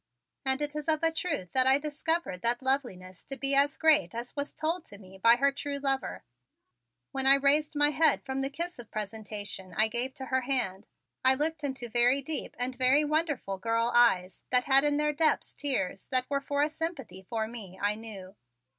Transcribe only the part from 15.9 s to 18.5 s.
that were for a sympathy for me, I knew.